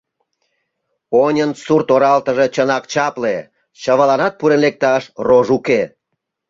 [1.23, 3.35] Оньын сурт-оралтыже чынак чапле,
[3.81, 5.81] чывыланат пурен лекташ рож уке.